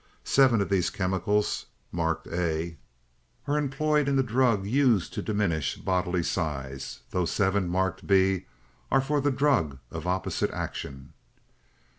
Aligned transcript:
Seven 0.23 0.61
of 0.61 0.69
these 0.69 0.89
chemicals 0.89 1.67
(marked 1.91 2.25
A), 2.29 2.75
are 3.45 3.55
employed 3.55 4.09
in 4.09 4.15
the 4.15 4.23
drug 4.23 4.65
used 4.65 5.13
to 5.13 5.21
diminish 5.21 5.75
bodily 5.77 6.23
size. 6.23 7.01
Those 7.11 7.29
seven 7.29 7.69
marked 7.69 8.07
B 8.07 8.47
are 8.91 8.99
for 9.01 9.21
the 9.21 9.29
drug 9.29 9.77
of 9.91 10.07
opposite 10.07 10.49
action. 10.49 11.13